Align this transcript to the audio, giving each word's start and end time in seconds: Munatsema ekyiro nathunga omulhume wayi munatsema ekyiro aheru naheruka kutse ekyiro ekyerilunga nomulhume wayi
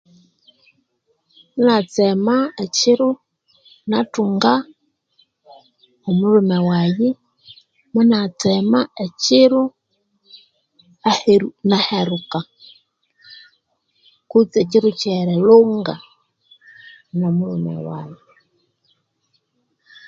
Munatsema 1.53 2.35
ekyiro 2.63 3.09
nathunga 3.89 4.53
omulhume 6.07 6.57
wayi 6.67 7.09
munatsema 7.93 8.79
ekyiro 9.05 9.63
aheru 11.11 11.49
naheruka 11.69 12.39
kutse 14.29 14.57
ekyiro 14.63 14.87
ekyerilunga 14.93 15.95
nomulhume 17.17 17.75
wayi 17.87 18.19